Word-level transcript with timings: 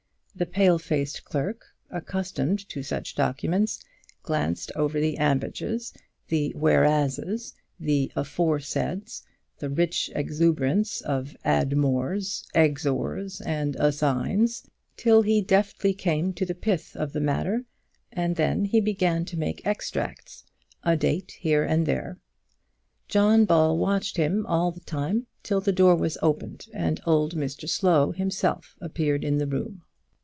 The 0.33 0.45
pale 0.47 0.79
faced 0.79 1.25
clerk, 1.25 1.65
accustomed 1.91 2.67
to 2.69 2.81
such 2.83 3.15
documents, 3.15 3.83
glanced 4.23 4.71
over 4.77 4.97
the 4.99 5.17
ambages, 5.19 5.93
the 6.29 6.53
"whereases," 6.55 7.53
the 7.77 8.13
"aforesaids," 8.15 9.23
the 9.59 9.69
rich 9.69 10.09
exuberance 10.15 11.01
of 11.01 11.35
"admors.," 11.43 12.45
"exors.," 12.55 13.41
and 13.45 13.75
"assigns," 13.75 14.65
till 14.95 15.21
he 15.21 15.41
deftly 15.41 15.93
came 15.93 16.31
to 16.33 16.45
the 16.45 16.55
pith 16.55 16.95
of 16.95 17.11
the 17.11 17.19
matter, 17.21 17.65
and 18.11 18.37
then 18.37 18.63
he 18.63 18.79
began 18.79 19.25
to 19.25 19.37
make 19.37 19.67
extracts, 19.67 20.45
a 20.81 20.95
date 20.95 21.37
here 21.41 21.65
and 21.65 21.81
a 21.83 21.85
date 21.85 21.91
there. 21.91 22.19
John 23.09 23.43
Ball 23.43 23.77
watched 23.77 24.15
him 24.15 24.45
all 24.45 24.71
the 24.71 24.79
time, 24.79 25.27
till 25.43 25.59
the 25.59 25.73
door 25.73 25.95
was 25.97 26.17
opened, 26.23 26.67
and 26.73 27.01
old 27.05 27.35
Mr 27.35 27.67
Slow 27.67 28.11
himself 28.13 28.75
appeared 28.79 29.25
in 29.25 29.37
the 29.37 29.45
room. 29.45 29.83